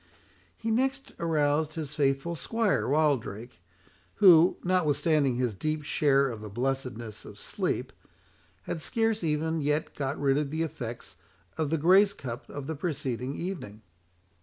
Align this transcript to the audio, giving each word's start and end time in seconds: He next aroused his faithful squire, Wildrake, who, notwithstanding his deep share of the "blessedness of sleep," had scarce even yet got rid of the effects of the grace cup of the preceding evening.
He 0.57 0.71
next 0.71 1.13
aroused 1.19 1.73
his 1.75 1.93
faithful 1.93 2.33
squire, 2.33 2.87
Wildrake, 2.87 3.61
who, 4.15 4.57
notwithstanding 4.63 5.35
his 5.35 5.53
deep 5.53 5.83
share 5.83 6.27
of 6.27 6.41
the 6.41 6.49
"blessedness 6.49 7.23
of 7.23 7.37
sleep," 7.37 7.93
had 8.63 8.81
scarce 8.81 9.23
even 9.23 9.61
yet 9.61 9.93
got 9.93 10.19
rid 10.19 10.39
of 10.39 10.49
the 10.49 10.63
effects 10.63 11.17
of 11.55 11.69
the 11.69 11.77
grace 11.77 12.13
cup 12.13 12.49
of 12.49 12.65
the 12.65 12.75
preceding 12.75 13.35
evening. 13.35 13.83